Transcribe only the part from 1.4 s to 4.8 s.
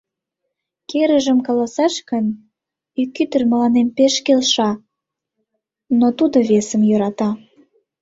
каласаш гын, ик ӱдыр мыланем пеш келша,